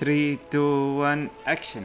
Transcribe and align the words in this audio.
3 0.00 0.38
2 0.50 0.62
1 0.62 1.28
اكشن 1.46 1.82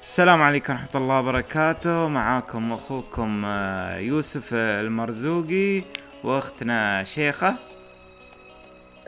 السلام 0.00 0.42
عليكم 0.42 0.72
ورحمة 0.72 0.88
الله 0.94 1.18
وبركاته. 1.18 2.08
معاكم 2.08 2.72
أخوكم 2.72 3.42
آه، 3.44 3.96
يوسف 3.98 4.54
المرزوقي 4.54 5.82
وأختنا 6.24 7.04
شيخة. 7.04 7.56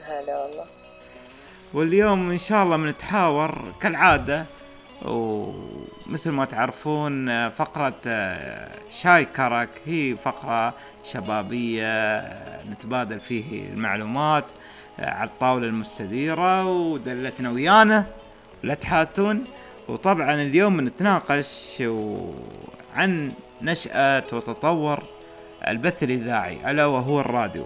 هلا 0.09 0.39
والله. 0.39 0.65
واليوم 1.75 2.31
إن 2.31 2.39
شاء 2.39 2.63
الله 2.63 2.77
بنتحاور 2.77 3.73
كالعادة 3.81 4.47
ومثل 5.03 6.33
ما 6.35 6.45
تعرفون 6.45 7.29
آه، 7.29 7.49
فقرة 7.49 7.95
آه، 8.07 8.71
شاي 8.91 9.25
كرك. 9.25 9.69
هي 9.87 10.17
فقرة 10.17 10.75
شبابية 11.05 12.19
نتبادل 12.71 13.21
فيه 13.21 13.69
المعلومات. 13.69 14.45
آه، 14.51 14.55
على 14.99 15.31
الطاولة 15.31 15.67
المستديرة 15.67 16.67
ودلتنا 16.67 17.51
ويانا. 17.51 18.07
لا 18.63 18.75
تحاتون. 18.75 19.45
وطبعا 19.89 20.35
اليوم 20.35 20.77
بنتناقش 20.77 21.77
و- 21.81 22.31
عن 22.97 23.33
نشأة 23.63 24.25
وتطور 24.33 25.03
البث 25.69 26.03
الإذاعي 26.03 26.71
ألا 26.71 26.87
وهو 26.87 27.21
الراديو. 27.21 27.65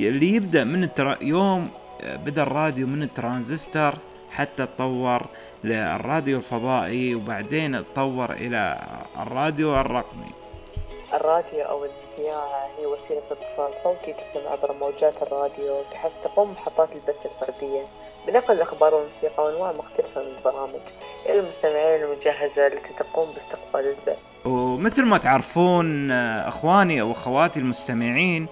اللي 0.00 0.34
يبدأ 0.34 0.64
من 0.64 0.82
التر... 0.84 1.18
يوم 1.22 1.68
بدأ 2.04 2.42
الراديو 2.42 2.86
من 2.86 3.02
الترانزستور 3.02 3.94
حتى 4.30 4.66
تطور 4.66 5.26
للراديو 5.64 6.36
الفضائي 6.38 7.14
وبعدين 7.14 7.86
تطور 7.86 8.32
إلى 8.32 8.78
الراديو 9.20 9.80
الرقمي. 9.80 10.41
الراديو 11.14 11.60
أو 11.60 11.84
الإذاعة 11.84 12.66
هي 12.78 12.86
وسيلة 12.86 13.20
اتصال 13.20 13.74
صوتي 13.82 14.12
تتم 14.12 14.40
عبر 14.48 14.74
موجات 14.80 15.22
الراديو 15.22 15.82
بحيث 15.92 16.20
تقوم 16.20 16.48
محطات 16.48 16.88
البث 16.88 17.26
الفردية. 17.26 17.84
بنقل 18.26 18.54
الأخبار 18.54 18.94
والموسيقى 18.94 19.44
وأنواع 19.44 19.68
مختلفة 19.68 20.22
من 20.22 20.28
البرامج. 20.28 20.80
إلى 21.26 21.38
المستمعين 21.38 22.02
المجهزة 22.02 22.66
التي 22.66 22.94
تقوم 22.94 23.32
باستقبال 23.32 23.88
البث. 23.88 24.18
ومثل 24.44 25.02
ما 25.02 25.18
تعرفون 25.18 26.10
آه، 26.10 26.48
أخواني 26.48 27.00
أو 27.00 27.12
أخواتي 27.12 27.60
المستمعين 27.60 28.46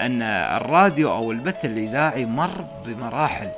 أن 0.00 0.22
الراديو 0.22 1.12
أو 1.12 1.30
البث 1.30 1.64
الإذاعي 1.64 2.24
مر 2.24 2.64
بمراحل 2.84 3.50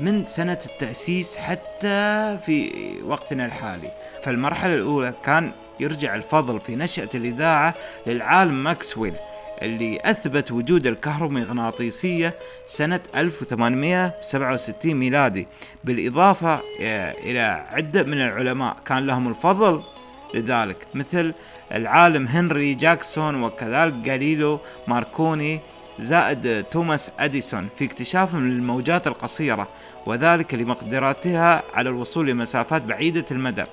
من 0.00 0.24
سنة 0.24 0.58
التأسيس 0.66 1.36
حتى 1.36 2.38
في 2.46 2.70
وقتنا 3.08 3.46
الحالي. 3.46 3.90
فالمرحلة 4.22 4.74
الأولى 4.74 5.14
كان 5.24 5.52
يرجع 5.80 6.14
الفضل 6.14 6.60
في 6.60 6.76
نشأة 6.76 7.08
الإذاعة 7.14 7.74
للعالم 8.06 8.64
ماكسويل 8.64 9.14
اللي 9.62 10.00
أثبت 10.04 10.52
وجود 10.52 10.86
الكهرومغناطيسية 10.86 12.34
سنة 12.66 13.00
1867 13.16 14.94
ميلادي. 14.94 15.46
بالإضافة 15.84 16.60
آه، 16.80 17.12
إلى 17.12 17.66
عدة 17.70 18.02
من 18.02 18.20
العلماء 18.20 18.76
كان 18.84 19.06
لهم 19.06 19.28
الفضل 19.28 19.82
لذلك 20.34 20.86
مثل 20.94 21.34
العالم 21.72 22.26
هنري 22.26 22.74
جاكسون 22.74 23.42
وكذلك 23.42 23.92
جاليلو 23.92 24.60
ماركوني 24.88 25.60
زائد 25.98 26.64
توماس 26.64 27.10
أديسون 27.18 27.68
في 27.76 27.84
اكتشافهم 27.84 28.48
للموجات 28.48 29.06
القصيرة 29.06 29.68
وذلك 30.06 30.54
لمقدرتها 30.54 31.62
على 31.74 31.90
الوصول 31.90 32.26
لمسافات 32.28 32.82
بعيدة 32.82 33.24
المدى. 33.30 33.64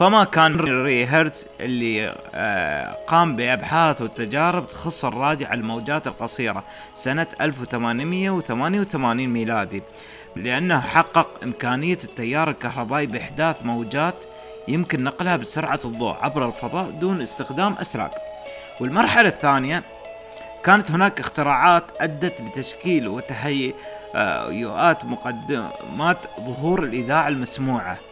فما 0.00 0.24
كان 0.24 0.56
ري 0.56 1.06
هيرتز 1.06 1.46
اللي 1.60 2.14
آه، 2.34 2.96
قام 3.06 3.36
بأبحاث 3.36 4.02
وتجارب 4.02 4.68
تخص 4.68 5.04
الراديو 5.04 5.46
على 5.46 5.60
الموجات 5.60 6.06
القصيرة 6.06 6.64
سنة 6.94 7.26
1888 7.40 9.26
ميلادي 9.26 9.82
لأنه 10.36 10.80
حقق 10.80 11.28
إمكانية 11.42 11.98
التيار 12.04 12.50
الكهربائي 12.50 13.06
بإحداث 13.06 13.64
موجات 13.64 14.14
يمكن 14.68 15.04
نقلها 15.04 15.36
بسرعة 15.36 15.80
الضوء 15.84 16.16
عبر 16.20 16.46
الفضاء 16.46 16.90
دون 16.90 17.22
استخدام 17.22 17.72
أسلاك. 17.72 18.12
والمرحلة 18.80 19.28
الثانية 19.28 19.82
كانت 20.64 20.90
هناك 20.90 21.20
اختراعات 21.20 21.84
أدت 22.00 22.42
بتشكيل 22.42 23.08
وتهيئات 23.08 25.04
مقدمات 25.04 26.18
ظهور 26.40 26.82
الإذاعة 26.82 27.28
المسموعة. 27.28 27.92
آه، 27.92 28.09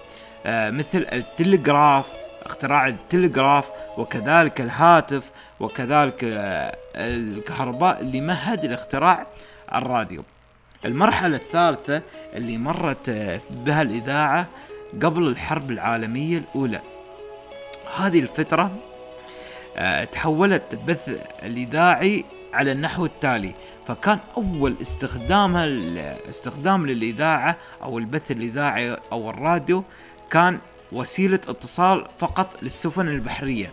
مثل 0.48 1.06
التلغراف 1.12 2.06
اختراع 2.48 2.86
التلغراف 2.86 3.70
وكذلك 3.98 4.60
الهاتف 4.60 5.30
وكذلك 5.60 6.24
آه، 6.24 6.76
الكهرباء 6.96 8.00
اللي 8.00 8.20
مهد 8.20 8.66
لاختراع 8.66 9.26
الراديو. 9.74 10.24
المرحلة 10.84 11.36
الثالثة 11.36 12.02
اللي 12.34 12.58
مرت 12.58 13.08
آه، 13.08 13.40
بها 13.50 13.82
الإذاعة 13.82 14.46
قبل 15.02 15.26
الحرب 15.26 15.70
العالمية 15.70 16.38
الأولى. 16.38 16.80
هذه 17.96 18.20
الفترة 18.20 18.70
آه، 19.76 20.04
تحولت 20.04 20.74
البث 20.74 21.08
الإذاعي 21.42 22.24
على 22.54 22.72
النحو 22.72 23.04
التالي 23.04 23.54
فكان 23.86 24.18
أول 24.36 24.76
استخدامها 24.80 25.66
استخدام 26.28 26.86
للإذاعة 26.86 27.56
أو 27.82 27.98
البث 27.98 28.30
الإذاعي 28.30 28.96
أو 29.12 29.30
الراديو 29.30 29.84
كان 30.30 30.58
وسيلة 30.92 31.40
اتصال 31.48 32.06
فقط 32.18 32.62
للسفن 32.62 33.08
البحرية. 33.08 33.72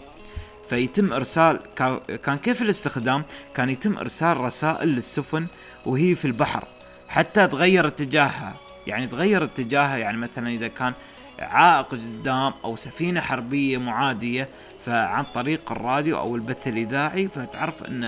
فيتم 0.70 1.14
إرسال 1.14 1.60
كا- 1.76 2.16
كان 2.24 2.38
كيف 2.38 2.62
الاستخدام؟ 2.62 3.24
كان 3.56 3.70
يتم 3.70 3.98
إرسال 3.98 4.38
رسائل 4.38 4.88
للسفن 4.90 5.48
وهي 5.86 6.16
في 6.16 6.26
البحر 6.26 6.64
حتى 7.08 7.48
تغير 7.48 7.88
اتجاهها. 7.88 8.54
يعني 8.88 9.08
تغير 9.08 9.44
اتجاهها 9.44 9.98
يعني 9.98 10.18
مثلا 10.18 10.50
إذا 10.50 10.68
كان 10.68 10.94
عائق 11.40 11.88
قدام 11.88 12.54
أو 12.64 12.76
سفينة 12.76 13.22
حربية 13.22 13.78
معادية 13.78 14.50
فعن 14.86 15.24
طريق 15.24 15.72
الراديو 15.72 16.18
أو 16.18 16.36
البث 16.36 16.68
الإذاعي 16.68 17.28
فتعرف 17.28 17.84
إن 17.84 18.04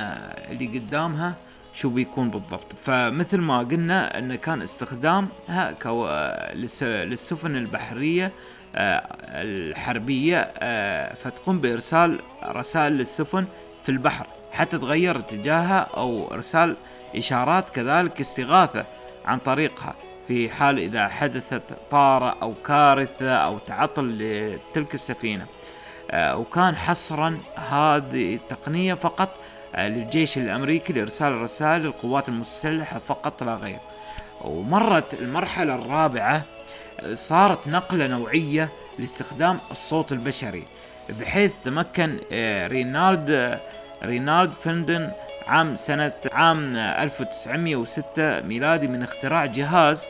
اللي 0.52 0.68
قدامها 0.68 1.36
شو 1.78 1.90
بيكون 1.90 2.30
بالضبط 2.30 2.74
فمثل 2.74 3.38
ما 3.38 3.58
قلنا 3.58 4.18
إنه 4.18 4.36
كان 4.36 4.62
استخدامها. 4.62 5.76
للسفن 6.82 7.56
البحرية 7.56 8.32
آه، 8.76 9.08
الحربية 9.26 10.52
آه، 10.58 11.14
فتقوم 11.14 11.60
بإرسال 11.62 12.20
رسائل 12.44 12.94
للسفن 12.94 13.48
في 13.84 13.90
البحر 13.90 14.28
حتى 14.52 14.78
تغير 14.78 15.18
اتجاهها 15.20 15.80
أو 15.98 16.34
إرسال 16.34 16.78
إشارات 17.16 17.70
كذلك 17.70 18.20
استغاثة 18.20 18.86
عن 19.26 19.40
طريقها 19.40 19.96
في 20.28 20.50
حال 20.50 20.80
إذا 20.80 21.08
حدثت 21.08 21.64
طارة 21.92 22.38
أو 22.42 22.54
كارثة 22.54 23.32
أو 23.32 23.58
تعطل 23.58 24.18
لتلك 24.20 24.94
السفينة 24.94 25.46
آه، 26.12 26.38
وكان 26.38 26.76
حصرا 26.76 27.38
هذه 27.56 28.36
التقنية 28.36 28.94
فقط 28.94 29.47
للجيش 29.78 30.38
الأمريكي 30.38 30.94
لإرسال 30.94 31.28
الرسائل 31.28 31.82
للقوات 31.82 32.30
المسلحة 32.30 33.00
فقط 33.00 33.44
لا 33.44 33.56
غير. 33.56 33.80
ومرت 34.42 35.14
المرحلة 35.14 35.76
الرابعة 35.76 36.44
صارت 37.14 37.68
نقلة 37.68 38.08
نوعية 38.08 38.70
لاستخدام 39.00 39.60
الصوت 39.72 40.12
البشري 40.12 40.66
بحيث 41.10 41.54
تمكن 41.64 42.18
آه، 42.32 42.68
رينالد 42.68 43.32
آه، 43.32 43.60
رينالد 44.04 44.52
فندن 44.52 45.12
عام 45.48 45.76
سنة 45.76 46.12
عام 46.32 46.76
آه، 46.76 47.04
1906 47.04 48.42
ميلادي 48.42 48.88
من 48.88 49.04
اختراع 49.04 49.46
جهاز 49.46 50.06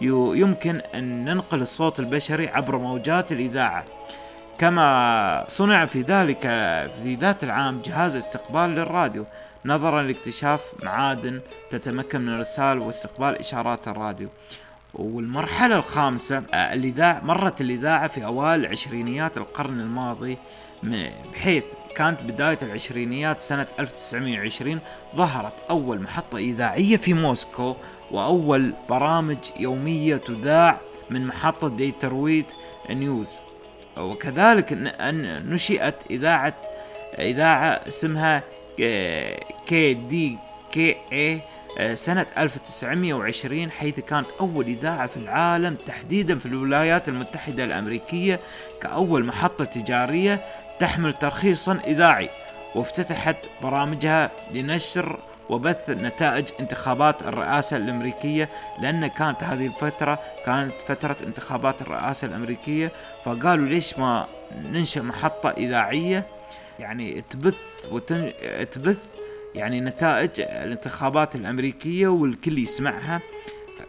يمكن 0.00 0.80
أن 0.94 1.24
ننقل 1.24 1.62
الصوت 1.62 2.00
البشري 2.00 2.48
عبر 2.48 2.78
موجات 2.78 3.32
الإذاعة. 3.32 3.84
كما 4.60 5.44
صنع 5.48 5.86
في 5.86 6.02
ذلك 6.02 6.40
في 7.02 7.14
ذات 7.20 7.44
العام 7.44 7.82
جهاز 7.82 8.16
استقبال 8.16 8.70
للراديو 8.70 9.26
نظرا 9.64 10.02
لاكتشاف 10.02 10.72
معادن 10.82 11.40
تتمكن 11.70 12.20
من 12.20 12.32
إرسال 12.32 12.78
واستقبال 12.78 13.38
إشارات 13.38 13.88
الراديو. 13.88 14.28
والمرحلة 14.94 15.76
الخامسة 15.76 16.42
الإذاعة 16.54 17.20
مرت 17.24 17.60
الإذاعة 17.60 18.08
في 18.08 18.24
أوائل 18.24 18.66
عشرينيات 18.66 19.38
القرن 19.38 19.80
الماضي 19.80 20.38
بحيث 21.32 21.64
كانت 21.96 22.22
بداية 22.22 22.58
العشرينيات 22.62 23.40
سنة 23.40 23.66
1920 23.78 24.80
ظهرت 25.16 25.54
أول 25.70 26.00
محطة 26.00 26.38
إذاعية 26.38 26.96
في 26.96 27.14
موسكو 27.14 27.76
وأول 28.10 28.72
برامج 28.88 29.38
يومية 29.60 30.16
تذاع 30.16 30.80
من 31.10 31.26
محطة 31.26 31.68
Detroit 31.68 32.52
News. 32.90 33.40
وكذلك 34.02 34.72
أنشئت 35.00 35.94
إذاعة 36.10 36.54
إذاعة 37.18 37.80
اسمها 37.88 38.42
KDKA 39.66 41.40
سنة 41.94 42.26
1920 42.38 43.70
حيث 43.70 44.00
كانت 44.00 44.26
أول 44.40 44.66
إذاعة 44.66 45.06
في 45.06 45.16
العالم 45.16 45.76
تحديدا 45.86 46.38
في 46.38 46.46
الولايات 46.46 47.08
المتحدة 47.08 47.64
الأمريكية 47.64 48.40
كأول 48.80 49.24
محطة 49.24 49.64
تجارية 49.64 50.40
تحمل 50.80 51.12
ترخيصا 51.12 51.80
إذاعي 51.86 52.30
وافتتحت 52.74 53.36
برامجها 53.62 54.30
لنشر 54.54 55.18
وبث 55.50 55.90
نتائج 55.90 56.48
انتخابات 56.60 57.22
الرئاسة 57.22 57.76
الأمريكية 57.76 58.48
لأن 58.82 59.06
كانت 59.06 59.42
هذه 59.42 59.66
الفترة 59.66 60.18
كانت 60.46 60.72
فترة 60.86 61.16
انتخابات 61.26 61.82
الرئاسة 61.82 62.26
الأمريكية. 62.26 62.92
فقالوا 63.24 63.66
ليش 63.66 63.98
ما 63.98 64.26
ننشأ 64.64 65.00
محطة 65.00 65.50
إذاعية؟ 65.50 66.26
يعني 66.78 67.20
تبث 67.20 67.54
وتن... 67.90 68.32
تبث 68.72 69.14
يعني 69.54 69.80
نتائج 69.80 70.40
الانتخابات 70.40 71.36
الأمريكية 71.36 72.08
والكل 72.08 72.58
يسمعها 72.58 73.20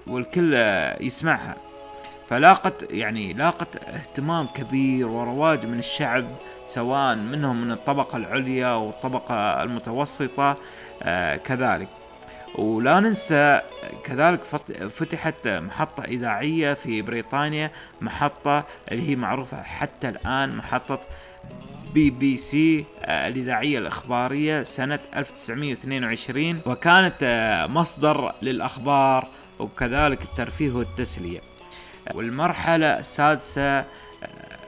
والكل 0.08 0.54
يسمعها. 1.02 1.56
فلاقت 2.30 2.92
يعني 2.92 3.34
لاقت 3.34 3.76
اهتمام 3.76 4.48
كبير 4.48 5.08
ورواج 5.08 5.66
من 5.66 5.80
الشعب 5.80 6.26
سواء 6.66 7.16
منهم 7.16 7.62
من 7.62 7.72
الطبقة 7.72 8.18
العليا 8.18 8.74
والطبقة 8.74 9.64
المتوسطة. 9.64 10.58
كذلك. 11.38 11.88
ولا 12.56 13.00
ننسى 13.00 13.62
كذلك 14.04 14.44
فتحت 14.90 15.48
محطة 15.48 16.04
إذاعية 16.04 16.74
في 16.74 17.02
بريطانيا 17.02 17.72
محطة 18.02 18.64
اللي 18.92 19.10
هي 19.10 19.16
معروفة 19.16 19.64
حتى 19.64 20.10
الآن 20.10 20.56
محطة 20.56 21.00
بي 21.94 22.10
بي 22.10 22.38
سي 22.38 22.86
آه، 23.02 23.28
الإذاعية 23.28 23.78
الإخبارية 23.78 24.64
سنة 24.64 25.00
1922 25.16 26.62
وكانت 26.66 27.16
آه، 27.24 27.68
مصدر 27.68 28.34
للأخبار 28.42 29.28
وكذلك 29.60 30.22
الترفيه 30.24 30.72
والتسلية. 30.72 31.40
والمرحلة 32.14 33.00
السادسة 33.00 33.80
آه، 33.80 33.86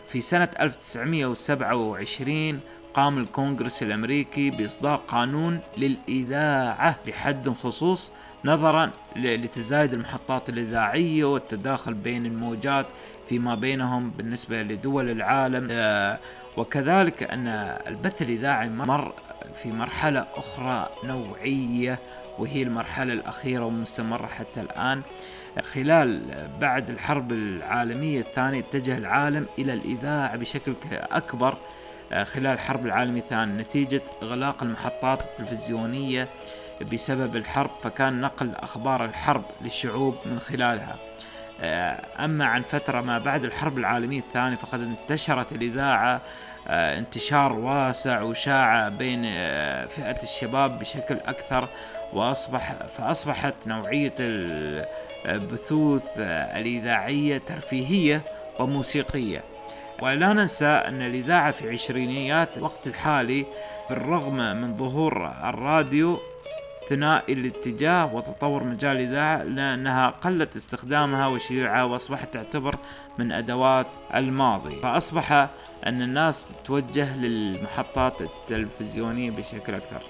في 0.10 0.22
سنة 0.22 0.50
1927 0.60 2.60
قام 2.94 3.18
الكونغرس 3.18 3.84
الأمريكي 3.84 4.50
بإصدار 4.50 4.96
قانون 5.08 5.60
للإذاعة 5.78 6.96
بحد 7.08 7.50
خصوص 7.50 8.12
نظرا 8.46 8.92
لتزايد 9.16 9.94
المحطات 9.94 10.50
الإذاعية 10.50 11.26
والتداخل 11.26 11.94
بين 11.94 12.26
الموجات 12.26 12.86
فيما 13.30 13.56
بينهم 13.56 14.10
بالنسبة 14.10 14.62
لدول 14.62 15.10
العالم. 15.10 15.68
آه، 15.72 16.20
وكذلك 16.58 17.24
أن 17.24 17.48
البث 17.88 18.22
الإذاعي 18.22 18.70
مر 18.70 19.14
في 19.56 19.72
مرحلة 19.72 20.26
أخرى 20.36 20.90
نوعية 21.04 22.00
وهي 22.40 22.64
المرحلة 22.64 23.14
الأخيرة 23.14 23.66
ومستمرة 23.66 24.28
حتى 24.28 24.62
الآن. 24.62 25.02
خلال 25.62 26.22
بعد 26.62 26.90
الحرب 26.90 27.32
العالمية 27.32 28.20
الثانية 28.20 28.60
اتجه 28.60 28.98
العالم 28.98 29.46
إلى 29.60 29.74
الإذاعة 29.74 30.36
بشكل 30.36 30.74
أكبر. 30.94 31.58
خلال 32.12 32.48
الحرب 32.48 32.86
العالمية 32.86 33.22
الثانية 33.22 33.54
نتيجة 33.62 34.02
إغلاق 34.24 34.64
المحطات 34.64 35.22
التلفزيونية 35.22 36.28
بسبب 36.94 37.36
الحرب 37.36 37.72
فكان 37.82 38.22
نقل 38.22 38.56
أخبار 38.56 39.06
الحرب 39.06 39.44
للشعوب 39.62 40.16
من 40.26 40.40
خلالها. 40.40 40.96
آه، 41.62 42.06
أما 42.20 42.46
عن 42.46 42.62
فترة 42.62 43.02
ما 43.02 43.20
بعد 43.20 43.44
الحرب 43.44 43.78
العالمية 43.78 44.20
الثانية 44.20 44.56
فقد 44.56 44.82
انتشرت 44.82 45.52
الإذاعة 45.52 46.22
آه، 46.68 46.98
انتشار 46.98 47.54
واسع 47.54 48.22
وشاع 48.22 48.90
بين 48.90 49.22
فئة 49.88 50.24
الشباب 50.24 50.80
بشكل 50.80 51.18
أكثر 51.26 51.70
وأصبح 52.14 52.74
فأصبحت 52.74 53.54
نوعية 53.68 54.14
البثوث 55.26 56.04
الإذاعية 56.18 57.38
ترفيهية 57.38 58.22
وموسيقية. 58.60 59.53
ولا 60.02 60.34
ننسى 60.34 60.66
أن 60.66 61.02
الإذاعة 61.02 61.52
في 61.52 61.70
عشرينيات 61.70 62.58
الوقت 62.58 62.88
الحالي 62.88 63.46
بالرغم 63.90 64.38
من 64.62 64.78
ظهور 64.78 65.34
الراديو 65.44 66.20
ثنائي 66.90 67.34
الاتجاه 67.34 68.16
وتطور 68.16 68.64
مجال 68.64 68.98
الإذاعة 68.98 69.44
لأنها 69.44 70.10
قلت 70.10 70.56
استخدامها 70.56 71.28
وشيوعها 71.28 71.84
وأصبحت 71.84 72.34
تعتبر 72.34 72.76
من 73.18 73.32
أدوات 73.32 73.88
الماضي. 74.16 74.82
فأصبح 74.82 75.32
أن 75.88 76.02
الناس 76.02 76.44
تتوجه 76.44 77.16
للمحطات 77.16 78.22
التلفزيونية 78.22 79.32
بشكل 79.32 79.76
أكثر. 79.76 80.02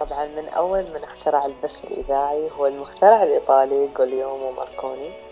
طبعا 0.00 0.24
من 0.24 0.54
أول 0.56 0.82
من 0.82 0.94
اخترع 0.94 1.40
البث 1.46 1.84
الإذاعي 1.84 2.48
هو 2.58 2.66
المخترع 2.66 3.22
الإيطالي 3.22 3.88
جوليومو 3.96 4.52
ماركوني. 4.52 5.27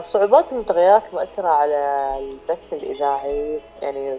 صعوبات 0.00 0.52
والمتغيرات 0.52 1.08
المؤثرة 1.08 1.48
على 1.48 2.08
البث 2.18 2.72
الإذاعي. 2.72 3.60
يعني 3.82 4.18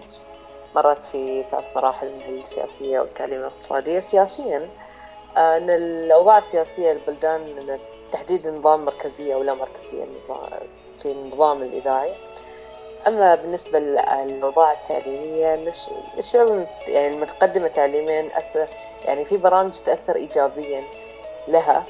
مرت 0.76 1.04
في 1.04 1.44
ثلاث 1.50 1.64
مراحل 1.76 2.08
من 2.12 2.40
السياسية 2.40 3.00
والتعليمية 3.00 3.46
والاقتصادية. 3.46 4.00
سياسيا 4.00 4.70
آه 5.38 5.58
أن 5.58 5.70
الأوضاع 5.70 6.38
السياسية 6.38 6.92
للبلدان 6.92 7.80
تحديد 8.12 8.48
نظام 8.48 8.86
مركزية 8.86 9.34
أو 9.36 9.44
لا 9.44 9.54
مركزية 9.54 10.06
في 11.00 11.12
النظام 11.12 11.64
الإذاعي. 11.64 12.14
أما 13.08 13.36
بالنسبة 13.36 13.80
للأوضاع 13.80 14.72
التعليمية 14.72 15.72
الشعوب 16.18 16.66
يعني 16.88 17.16
المتقدمة 17.16 17.68
تعليميا 17.68 18.38
أثر 18.38 18.68
يعني 19.06 19.26
في 19.26 19.38
برامج 19.38 19.72
تأثر 19.72 20.16
إيجابيا 20.16 20.84
لها. 21.48 21.78
آه، 21.78 21.84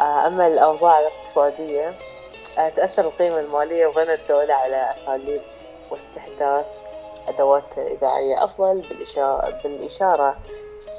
أما 0.00 0.46
الأوضاع 0.46 1.00
الاقتصادية 1.00 1.88
آه، 2.58 2.68
تأثر 2.68 3.02
القيمة 3.02 3.40
المالية 3.40 3.86
وبنى 3.86 4.14
الدولة 4.22 4.54
على 4.54 4.90
أساليب 4.90 5.40
واستحداث 5.90 6.82
أدوات 7.28 7.78
إذاعية 7.78 8.44
أفضل 8.44 8.82
بالإشارة 9.64 10.36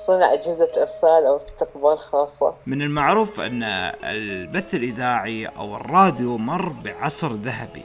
صنع 0.05 0.33
أجهزة 0.33 0.71
إرسال 0.77 1.25
أو 1.25 1.35
استقبال 1.35 1.99
خاصة. 1.99 2.53
من 2.65 2.81
المعروف 2.81 3.39
أن 3.39 3.63
البث 4.03 4.73
الإذاعي 4.75 5.45
أو 5.47 5.75
الراديو 5.75 6.37
مر 6.37 6.69
بعصر 6.69 7.33
ذهبي 7.33 7.83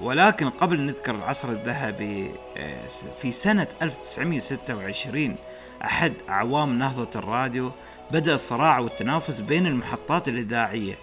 ولكن 0.00 0.50
قبل 0.50 0.80
نذكر 0.80 1.14
العصر 1.14 1.48
الذهبي 1.48 2.34
آه، 2.56 2.86
في 3.22 3.32
سنة 3.32 3.68
1926 3.82 5.36
أحد 5.84 6.14
أعوام 6.28 6.78
نهضة 6.78 7.10
الراديو 7.16 7.72
بدأ 8.10 8.34
الصراع 8.34 8.78
والتنافس 8.78 9.40
بين 9.40 9.66
المحطات 9.66 10.28
الإذاعية. 10.28 10.98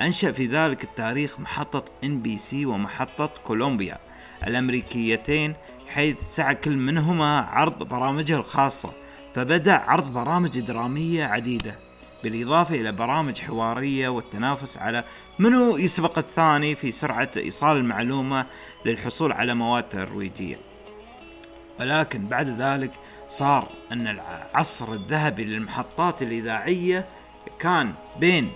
أنشأ 0.00 0.32
في 0.32 0.46
ذلك 0.46 0.84
التاريخ 0.84 1.40
محطة 1.40 1.84
إن 2.04 2.20
بي 2.20 2.38
سي 2.38 2.66
ومحطة 2.66 3.30
كولومبيا 3.44 3.98
الأمريكيتين 4.46 5.54
حيث 5.88 6.20
سعى 6.20 6.54
كل 6.54 6.76
منهما 6.76 7.40
عرض 7.40 7.88
برامجه 7.88 8.36
الخاصة 8.36 8.92
فبدأ 9.34 9.76
عرض 9.76 10.12
برامج 10.12 10.60
درامية 10.60 11.24
عديدة 11.24 11.74
بالإضافة 12.24 12.74
إلى 12.74 12.92
برامج 12.92 13.40
حوارية 13.40 14.08
والتنافس 14.08 14.78
على 14.78 15.04
منو 15.38 15.76
يسبق 15.76 16.18
الثاني 16.18 16.74
في 16.74 16.92
سرعة 16.92 17.30
إيصال 17.36 17.76
المعلومة 17.76 18.46
للحصول 18.84 19.32
على 19.32 19.54
مواد 19.54 19.88
ترويجية. 19.88 20.67
ولكن 21.80 22.26
بعد 22.26 22.60
ذلك 22.60 22.90
صار 23.28 23.68
أن 23.92 24.06
العصر 24.06 24.92
الذهبي 24.92 25.44
للمحطات 25.44 26.22
الإذاعية 26.22 27.08
كان 27.58 27.92
بين 28.20 28.50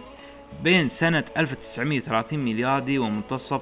بين 0.63 0.89
سنة 0.89 1.25
1930 1.37 2.39
ميلادي 2.39 2.99
ومنتصف 2.99 3.61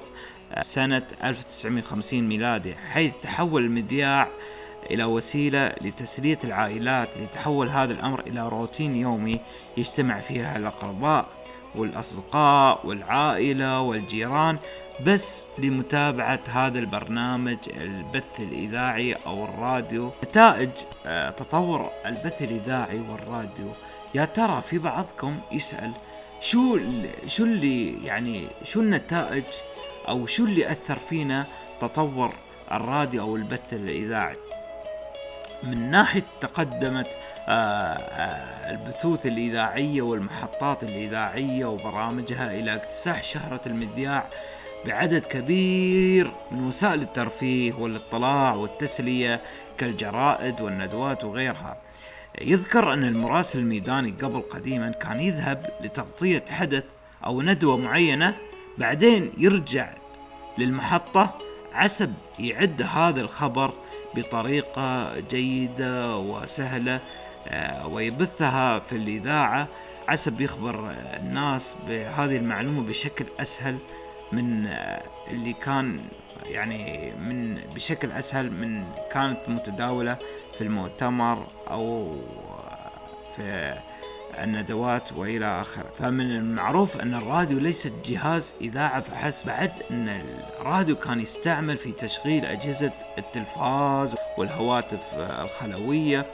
سنة 0.61 1.07
1950 1.23 2.21
ميلادي 2.21 2.75
حيث 2.75 3.15
تحول 3.21 3.65
المذياع 3.65 4.27
إلى 4.91 5.03
وسيلة 5.03 5.75
لتسلية 5.81 6.37
العائلات 6.43 7.17
لتحول 7.17 7.69
هذا 7.69 7.93
الأمر 7.93 8.19
إلى 8.19 8.49
روتين 8.49 8.95
يومي 8.95 9.39
يجتمع 9.77 10.19
فيها 10.19 10.57
الأقرباء 10.57 11.25
والأصدقاء 11.75 12.87
والعائلة 12.87 13.81
والجيران. 13.81 14.57
بس 15.05 15.43
لمتابعة 15.57 16.39
هذا 16.47 16.79
البرنامج 16.79 17.57
البث 17.77 18.39
الإذاعي 18.39 19.13
أو 19.13 19.45
الراديو. 19.45 20.11
نتائج 20.23 20.69
آه، 21.05 21.29
تطور 21.29 21.89
البث 22.05 22.41
الإذاعي 22.41 22.99
والراديو. 23.09 23.71
يا 24.15 24.25
ترى 24.25 24.61
في 24.61 24.77
بعضكم 24.77 25.39
يسأل 25.51 25.91
شو 26.41 26.79
شو 27.27 27.43
اللي 27.43 28.05
يعني 28.05 28.47
شو 28.63 28.81
النتائج 28.81 29.43
أو 30.07 30.25
شو 30.25 30.43
اللي 30.43 30.71
أثر 30.71 30.99
فينا 30.99 31.45
تطور 31.81 32.33
الراديو 32.71 33.21
أو 33.21 33.35
البث 33.35 33.73
الإذاعي؟ 33.73 34.37
من 35.63 35.91
ناحية 35.91 36.25
تقدمت 36.41 37.17
آه، 37.47 37.51
آه، 37.51 38.71
البثوث 38.71 39.25
الإذاعية 39.25 40.01
والمحطات 40.01 40.83
الإذاعية 40.83 41.65
وبرامجها 41.65 42.53
إلى 42.53 42.75
اكتساح 42.75 43.23
شهرة 43.23 43.61
المذياع 43.65 44.29
بعدد 44.85 45.25
كبير 45.25 46.31
من 46.51 46.67
وسائل 46.67 47.01
الترفيه 47.01 47.73
والإطلاع 47.73 48.53
والتسلية 48.53 49.41
كالجرائد 49.77 50.61
والندوات 50.61 51.23
وغيرها. 51.23 51.77
يذكر 52.41 52.93
أن 52.93 53.05
المراسل 53.05 53.59
الميداني 53.59 54.11
قبل 54.11 54.41
قديما 54.41 54.89
كان 54.89 55.21
يذهب 55.21 55.69
لتغطية 55.81 56.45
حدث 56.49 56.83
أو 57.25 57.41
ندوة 57.41 57.77
معينة 57.77 58.35
بعدين 58.77 59.31
يرجع 59.37 59.93
للمحطة 60.57 61.37
عسب 61.73 62.13
يعد 62.39 62.81
هذا 62.81 63.21
الخبر 63.21 63.73
بطريقة 64.15 65.19
جيدة 65.19 66.17
وسهلة 66.17 66.99
آه، 67.47 67.87
ويبثها 67.87 68.79
في 68.79 68.95
الإذاعة 68.95 69.67
عسب 70.07 70.41
يخبر 70.41 70.91
الناس 71.19 71.75
بهذه 71.87 72.37
المعلومة 72.37 72.83
بشكل 72.83 73.25
أسهل 73.39 73.77
من 74.31 74.67
اللي 75.27 75.53
كان 75.53 76.01
يعني 76.45 77.11
من 77.11 77.61
بشكل 77.75 78.11
أسهل 78.11 78.51
من 78.51 78.83
كانت 79.11 79.39
متداولة 79.47 80.17
في 80.57 80.63
المؤتمر 80.63 81.47
أو 81.71 82.15
في 83.35 83.75
الندوات 84.39 85.13
وإلى 85.13 85.61
آخره. 85.61 85.89
فمن 85.99 86.31
المعروف 86.31 87.01
أن 87.01 87.13
الراديو 87.13 87.59
ليس 87.59 87.87
جهاز 88.05 88.55
إذاعة 88.61 89.01
فحسب 89.01 89.47
بعد 89.47 89.71
أن 89.91 90.21
الراديو 90.59 90.95
كان 90.95 91.19
يستعمل 91.19 91.77
في 91.77 91.91
تشغيل 91.91 92.45
أجهزة 92.45 92.91
التلفاز 93.17 94.15
والهواتف 94.37 95.01
الخلوية 95.15 96.25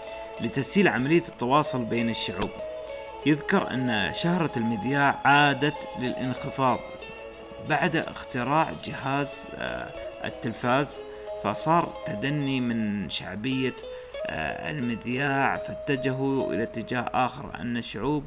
لتسهيل 0.41 0.87
عملية 0.87 1.23
التواصل 1.27 1.83
بين 1.85 2.09
الشعوب. 2.09 2.49
يذكر 3.25 3.71
أن 3.71 4.13
شهرة 4.13 4.51
المذياع 4.57 5.19
عادت 5.25 5.87
للانخفاض. 5.99 6.79
بعد 7.69 7.95
اختراع 7.95 8.73
جهاز 8.83 9.47
آه، 9.55 9.91
التلفاز 10.25 11.03
فصار 11.43 11.93
تدني 12.05 12.61
من 12.61 13.09
شعبية 13.09 13.73
آه، 14.27 14.69
المذياع 14.69 15.57
فاتجهوا 15.57 16.53
إلى 16.53 16.63
اتجاه 16.63 17.05
آخر 17.13 17.51
أن 17.55 17.77
الشعوب 17.77 18.23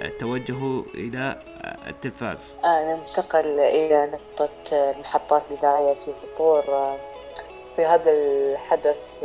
آه، 0.00 0.08
توجهوا 0.08 0.82
إلى 0.94 1.40
التلفاز. 1.86 2.56
ننتقل 2.64 3.60
إلى 3.60 4.10
نقطة 4.12 4.90
المحطات 4.90 5.50
الإذاعية 5.50 5.94
في 5.94 6.14
سطور. 6.14 6.64
في 7.76 7.84
هذا 7.84 8.10
الحدث 8.10 9.24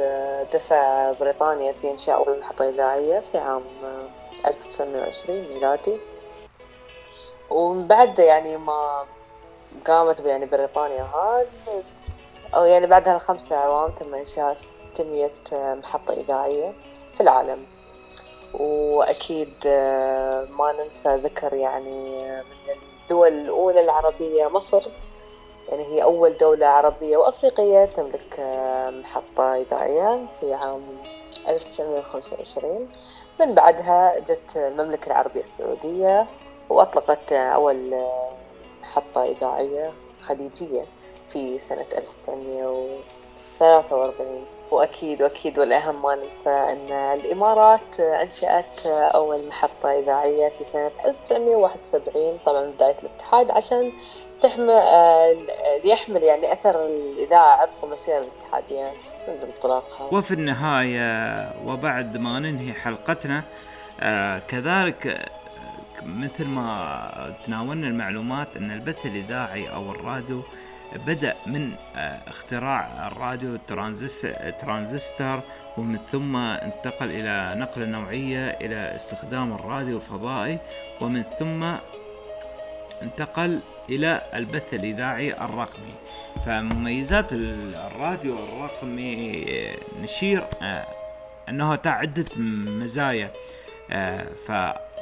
دفع 0.53 1.11
بريطانيا 1.11 1.73
في 1.73 1.91
إنشاء 1.91 2.15
أول 2.15 2.39
محطة 2.39 2.69
إذاعية 2.69 3.19
في 3.19 3.37
عام 3.37 3.63
1920 4.45 5.39
ميلادي. 5.53 5.97
ومن 7.49 7.87
بعد 7.87 8.19
يعني 8.19 8.57
ما 8.57 9.05
قامت 9.85 10.19
يعني 10.19 10.45
بريطانيا 10.45 11.03
هذا 11.03 11.83
أو 12.55 12.63
يعني 12.63 12.87
بعدها 12.87 13.17
خمسة 13.17 13.55
أعوام 13.55 13.91
تم 13.91 14.15
إنشاء 14.15 14.53
ستمية 14.53 15.31
محطة 15.53 16.13
إذاعية 16.13 16.73
في 17.15 17.21
العالم. 17.21 17.65
وأكيد 18.53 19.47
آه، 19.67 20.47
ما 20.57 20.71
ننسى 20.71 21.15
ذكر 21.15 21.53
يعني 21.53 22.19
من 22.43 22.73
الدول 23.03 23.27
الأولى 23.27 23.81
العربية 23.81 24.47
مصر. 24.47 24.89
يعني 25.69 25.83
هي 25.85 26.03
أول 26.03 26.37
دولة 26.37 26.67
عربية 26.67 27.17
وأفريقية 27.17 27.85
تملك 27.85 28.39
آه، 28.39 28.89
محطة 28.89 29.55
إذاعية 29.55 30.25
في 30.39 30.53
عام 30.53 30.81
1925 31.47 32.89
من 33.39 33.53
بعدها 33.53 34.19
جت 34.19 34.57
المملكة 34.57 35.07
العربية 35.07 35.41
السعودية 35.41 36.27
وأطلقت 36.69 37.33
أول 37.33 37.93
آه، 37.93 38.42
محطة 38.83 39.23
إذاعية 39.23 39.91
خليجية 40.21 40.81
في 41.29 41.59
سنة 41.59 41.85
1943 41.97 44.45
وأكيد 44.71 45.21
وأكيد 45.21 45.59
والأهم 45.59 46.01
ما 46.01 46.15
ننسى 46.15 46.49
أن 46.49 46.91
الإمارات 46.91 47.99
أنشأت 47.99 48.87
أول 49.15 49.47
محطة 49.47 49.99
إذاعية 49.99 50.51
في 50.59 50.65
سنة 50.65 50.91
1971 51.05 52.35
طبعا 52.35 52.61
بداية 52.65 52.95
الاتحاد 53.03 53.51
عشان 53.51 53.91
تحمل 54.41 54.81
ليحمل 55.83 56.23
يعني 56.23 56.53
أثر 56.53 56.85
الإذاعة 56.85 57.55
عبق 57.61 57.85
مسيرة 57.85 58.17
الاتحادية 58.17 58.93
منذ 59.27 59.43
انطلاقها. 59.45 60.09
وفي 60.11 60.33
النهاية 60.33 61.51
وبعد 61.67 62.17
ما 62.17 62.39
ننهي 62.39 62.73
حلقتنا 62.73 63.43
آه 64.01 64.39
كذلك 64.39 65.29
مثل 66.05 66.47
ما 66.47 67.35
تناولنا 67.45 67.87
المعلومات 67.87 68.57
أن 68.57 68.71
البث 68.71 69.05
الإذاعي 69.05 69.69
أو 69.69 69.91
الراديو 69.91 70.43
بدأ 71.07 71.35
من 71.47 71.71
آه، 71.95 72.21
اختراع 72.27 73.07
الراديو 73.07 73.57
ترانزستور 74.59 75.41
ومن 75.77 75.99
ثم 76.11 76.35
انتقل 76.35 77.11
إلى 77.11 77.53
نقل 77.59 77.81
النوعية 77.81 78.49
إلى 78.49 78.95
استخدام 78.95 79.53
الراديو 79.53 79.97
الفضائي 79.97 80.59
ومن 81.01 81.23
ثم 81.39 81.63
انتقل 83.01 83.59
إلى 83.89 84.21
البث 84.33 84.73
الإذاعي 84.73 85.33
الرقمي. 85.33 85.93
فمميزات 86.45 87.33
الراديو 87.33 88.35
الرقمي 88.43 89.45
آه، 89.49 89.75
نشير 90.01 90.43
آه، 90.61 90.85
أنه 91.49 91.79
عدة 91.85 92.25
مزايا 92.65 93.31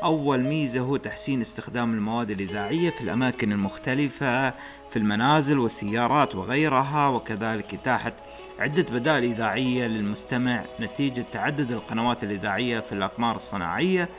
فأول 0.01 0.43
ميزة 0.43 0.79
هو 0.79 0.97
تحسين 0.97 1.41
استخدام 1.41 1.93
المواد 1.93 2.31
الإذاعية 2.31 2.89
في 2.89 3.01
الأماكن 3.01 3.51
المختلفة 3.51 4.49
في 4.89 4.95
المنازل 4.95 5.59
والسيارات 5.59 6.35
وغيرها 6.35 7.07
وكذلك 7.07 7.73
إتاحة 7.73 8.13
عدة 8.59 8.85
بدائل 8.91 9.23
إذاعية 9.23 9.87
للمستمع 9.87 10.63
نتيجة 10.79 11.25
تعدد 11.31 11.71
القنوات 11.71 12.23
الإذاعية 12.23 12.79
في 12.79 12.91
الأقمار 12.91 13.35
الصناعية 13.35 14.09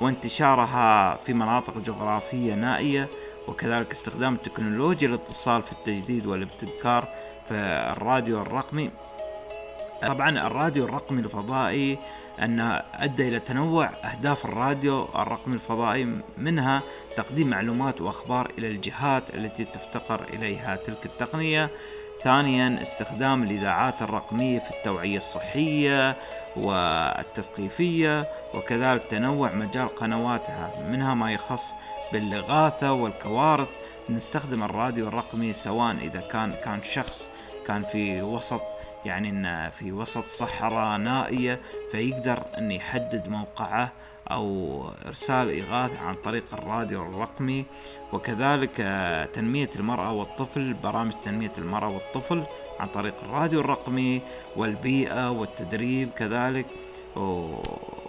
وانتشارها 0.00 1.16
في 1.16 1.32
مناطق 1.32 1.78
جغرافية 1.78 2.54
نائية 2.54 3.08
وكذلك 3.48 3.90
استخدام 3.90 4.34
التكنولوجيا 4.34 5.08
للاتصال 5.08 5.62
في 5.62 5.72
التجديد 5.72 6.26
والابتكار 6.26 7.08
في 7.44 7.54
الراديو 7.96 8.42
الرقمي. 8.42 8.90
طبعا 10.08 10.46
الراديو 10.46 10.84
الرقمي 10.84 11.20
الفضائي 11.20 11.98
أن 12.40 12.80
أدى 12.94 13.28
إلى 13.28 13.40
تنوع 13.40 13.90
أهداف 14.04 14.44
الراديو 14.44 15.04
الرقمي 15.04 15.54
الفضائي 15.54 16.20
منها 16.38 16.82
تقديم 17.16 17.48
معلومات 17.48 18.00
وأخبار 18.00 18.52
إلى 18.58 18.68
الجهات 18.68 19.34
التي 19.34 19.64
تفتقر 19.64 20.24
إليها. 20.34 20.76
تلك 20.76 21.06
التقنية 21.06 21.70
ثانيا 22.22 22.82
استخدام 22.82 23.42
الإذاعات 23.42 24.02
الرقمية 24.02 24.58
في 24.58 24.70
التوعية 24.70 25.16
الصحية 25.16 26.16
والتثقيفية 26.56 28.28
وكذلك 28.54 29.04
تنوع 29.04 29.52
مجال 29.52 29.94
قنواتها 29.94 30.70
منها 30.88 31.14
ما 31.14 31.32
يخص 31.32 31.74
بالإغاثة 32.12 32.92
والكوارث. 32.92 33.68
نستخدم 34.10 34.62
الراديو 34.62 35.08
الرقمي 35.08 35.52
سواء 35.52 35.96
إذا 35.96 36.20
كان 36.20 36.52
كان 36.64 36.82
شخص 36.82 37.30
كان 37.66 37.82
في 37.82 38.22
وسط 38.22 38.62
يعني 39.04 39.28
انه 39.28 39.68
في 39.68 39.92
وسط 39.92 40.26
صحراء 40.26 40.98
نائية 40.98 41.60
فيقدر 41.90 42.42
إن 42.58 42.72
يحدد 42.72 43.28
موقعه 43.28 43.92
أو 44.30 44.84
إرسال 45.06 45.60
اغاثة 45.60 46.00
عن 46.00 46.14
طريق 46.14 46.44
الراديو 46.52 47.02
الرقمي. 47.02 47.64
وكذلك 48.12 48.76
تنمية 49.32 49.70
المرأة 49.76 50.12
والطفل 50.12 50.74
برامج 50.74 51.12
تنمية 51.12 51.52
المرأة 51.58 51.88
والطفل 51.88 52.44
عن 52.80 52.86
طريق 52.86 53.14
الراديو 53.24 53.60
الرقمي 53.60 54.22
والبيئة 54.56 55.30
والتدريب 55.30 56.10
كذلك. 56.10 56.66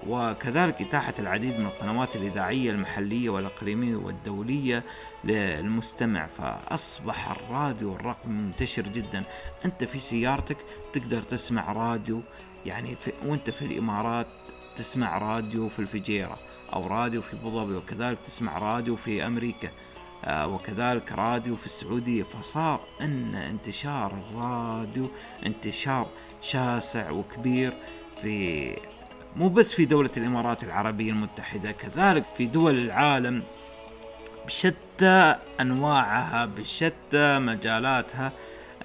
وكذلك 0.08 0.82
إتاحة 0.82 1.14
العديد 1.20 1.60
من 1.60 1.66
القنوات 1.66 2.16
الإذاعية 2.16 2.72
المحلية 2.72 3.30
والإقليمية 3.30 3.96
والدولية 3.96 4.84
للمستمع 5.24 6.28
فأصبح 6.28 7.32
الراديو 7.32 7.96
الرقمي 7.96 8.34
منتشر 8.34 8.82
جدا. 8.82 9.24
أنت 9.66 9.84
في 9.84 10.00
سيارتك 10.00 10.58
تقدر 10.94 11.22
تسمع 11.22 11.72
راديو 11.72 12.22
يعني 12.66 12.96
في 12.96 13.12
وأنت 13.26 13.50
في 13.50 13.66
الإمارات 13.66 14.28
تسمع 14.76 15.18
راديو 15.18 15.70
في 15.70 15.80
الفجيرة 15.80 16.38
أو 16.74 16.88
راديو 16.88 17.22
في 17.22 17.34
أبو 17.34 17.50
ظبي 17.50 17.76
وكذلك 17.76 18.18
تسمع 18.26 18.58
راديو 18.58 18.96
في 18.96 19.26
أمريكا 19.28 19.70
آه، 20.26 20.48
وكذلك 20.48 21.12
راديو 21.12 21.56
في 21.56 21.66
السعودية. 21.66 22.24
فصار 22.24 22.80
أن 23.02 23.36
انتشار 23.36 24.12
الراديو 24.12 25.10
انتشار 25.46 26.08
شاسع 26.42 27.12
وكبير 27.12 27.74
في 28.22 28.76
مو 29.36 29.50
بس 29.50 29.74
في 29.74 29.86
دولة 29.86 30.10
الإمارات 30.18 30.64
العربية 30.64 31.12
المتحدة 31.12 31.72
كذلك 31.72 32.24
في 32.38 32.46
دول 32.46 32.78
العالم 32.78 33.44
بشتى 34.46 35.36
أنواعها 35.62 36.46
بشتى 36.46 37.40
مجالاتها 37.40 38.32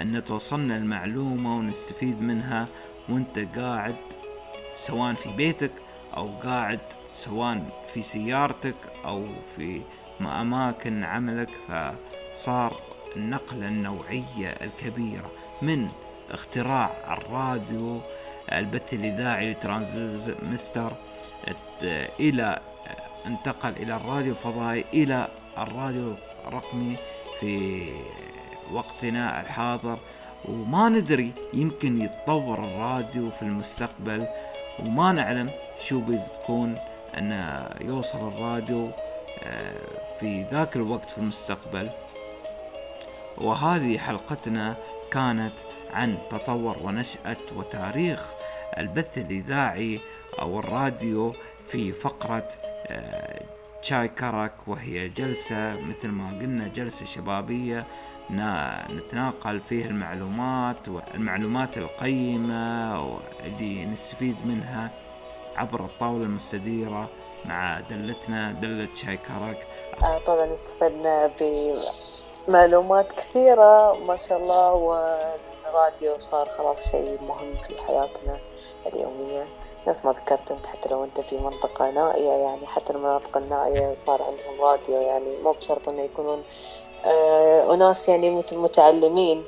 أن 0.01 0.25
توصلنا 0.25 0.77
المعلومة 0.77 1.57
ونستفيد 1.57 2.21
منها 2.23 2.69
وأنت 3.09 3.39
قاعد 3.59 3.97
سواء 4.77 5.15
في 5.15 5.37
بيتك 5.37 5.73
أو 6.17 6.31
قاعد 6.43 6.81
سواء 7.13 7.85
في 7.95 8.03
سيارتك 8.03 8.77
أو 9.05 9.27
في 9.57 9.83
أماكن 10.21 11.05
عملك 11.05 11.51
فصار 12.35 12.77
النقلة 13.17 13.69
النوعية 13.69 14.49
الكبيرة 14.61 15.31
من 15.63 15.89
اختراع 16.31 16.91
الراديو 17.19 18.01
البث 18.53 18.95
الإذاعي 18.95 19.51
لترانزستور 19.51 20.93
إلى 22.21 22.59
انتقل 23.27 23.73
إلى 23.77 23.97
الراديو 23.97 24.33
الفضائي 24.33 24.85
إلى 24.95 25.29
الراديو 25.59 26.15
الرقمي 26.47 26.97
في 27.41 27.85
وقتنا 28.73 29.41
الحاضر. 29.41 29.99
وما 30.45 30.89
ندري 30.89 31.33
يمكن 31.55 32.01
يتطور 32.01 32.65
الراديو 32.65 33.31
في 33.31 33.43
المستقبل. 33.43 34.27
وما 34.79 35.13
نعلم 35.13 35.51
شو 35.85 36.01
بتكون 36.01 36.79
أن 37.19 37.63
يوصل 37.81 38.29
الراديو 38.29 38.91
في 40.21 40.45
ذاك 40.53 40.77
الوقت 40.77 41.11
في 41.11 41.19
المستقبل. 41.19 41.91
وهذه 43.39 43.99
حلقتنا 43.99 44.77
كانت 45.11 45.53
عن 45.93 46.19
تطور 46.31 46.77
ونشأة 46.83 47.37
وتاريخ 47.57 48.33
البث 48.79 49.19
الإذاعي 49.19 50.01
أو 50.41 50.59
الراديو 50.59 51.33
في 51.69 51.93
فقرة 51.93 52.49
شاي 53.83 54.09
كرك 54.09 54.53
وهي 54.67 55.09
جلسة 55.09 55.81
مثل 55.81 56.09
ما 56.09 56.29
قلنا 56.41 56.69
جلسة 56.69 57.07
شبابية 57.07 57.87
نتناقل 58.91 59.61
فيها 59.61 59.87
المعلومات 59.87 60.89
والمعلومات 60.89 61.79
القيمة 61.79 63.19
اللي 63.45 63.85
نستفيد 63.85 64.37
منها 64.47 64.91
عبر 65.57 65.85
الطاولة 65.85 66.25
المستديرة 66.25 67.09
مع 67.45 67.81
دلتنا 67.81 68.53
دلة 68.53 68.89
شاي 68.95 69.17
كرك. 69.17 69.67
آه 70.03 70.19
طبعا 70.19 70.53
استفدنا 70.53 71.31
بمعلومات 72.49 73.07
كثيرة 73.13 74.05
ما 74.07 74.17
شاء 74.17 74.39
الله 74.39 74.99
والراديو 75.69 76.19
صار 76.19 76.49
خلاص 76.49 76.91
شيء 76.91 77.19
مهم 77.29 77.57
في 77.57 77.83
حياتنا 77.87 78.39
اليومية. 78.87 79.47
نفس 79.89 80.05
ما 80.05 80.13
ذكرت 80.13 80.51
أنت 80.51 80.67
حتى 80.67 80.89
لو 80.89 81.05
أنت 81.05 81.21
في 81.21 81.39
منطقة 81.39 81.91
نائية 81.91 82.33
يعني 82.33 82.67
حتى 82.67 82.93
المناطق 82.93 83.37
النائية 83.37 83.95
صار 83.95 84.23
عندهم 84.23 84.61
راديو 84.61 85.01
يعني 85.01 85.37
مو 85.45 85.53
بشرط 85.53 85.89
إنه 85.89 86.03
يكونون 86.03 86.43
آه 87.05 87.75
أناس 87.75 88.09
يعني 88.09 88.45
متعلمين 88.53 89.45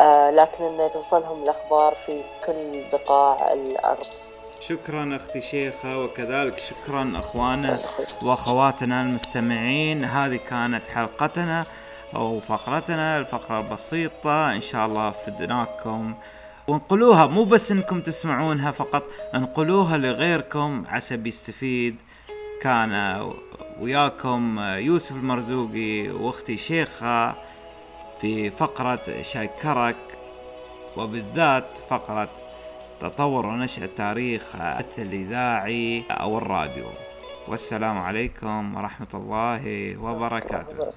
آه 0.00 0.30
لكن 0.30 0.64
إنه 0.64 0.88
توصلهم 0.88 1.42
الأخبار 1.42 1.94
في 1.94 2.22
كل 2.46 2.84
بقاع 2.92 3.52
الأرض. 3.52 4.06
شكرا 4.60 5.16
أختي 5.16 5.40
شيخة 5.40 5.98
وكذلك 6.04 6.58
شكرا 6.58 7.12
اخوانا 7.16 7.76
وأخواتنا 8.26 9.02
المستمعين. 9.02 10.04
هذه 10.04 10.36
كانت 10.36 10.86
حلقتنا. 10.86 11.66
أو 12.14 12.40
فقرتنا 12.40 13.18
الفقرة 13.18 13.60
البسيطة 13.60 14.52
إن 14.52 14.60
شاء 14.60 14.86
الله 14.86 15.10
فدناكم. 15.10 16.14
وانقلوها 16.68 17.26
مو 17.26 17.44
بس 17.44 17.72
إنكم 17.72 18.00
تسمعونها 18.00 18.70
فقط 18.70 19.02
انقلوها 19.34 19.98
لغيركم 19.98 20.84
عسى 20.88 21.22
يستفيد 21.26 22.00
كان 22.62 23.22
وياكم 23.80 24.58
يوسف 24.60 25.16
المرزوقي 25.16 26.08
وأختي 26.08 26.56
شيخة 26.56 27.34
في 28.20 28.50
فقرة 28.50 29.22
شاي 29.22 29.48
كرك 29.62 29.96
وبالذات 30.96 31.78
فقرة 31.90 32.28
تطور 33.00 33.46
ونشأة 33.46 33.88
تاريخ 33.96 34.56
البث 34.56 34.98
الإذاعي 34.98 36.04
أو 36.10 36.38
الراديو. 36.38 36.86
والسلام 37.48 37.98
عليكم 37.98 38.74
ورحمة 38.76 39.08
الله 39.14 39.96
وبركاته. 39.96 40.90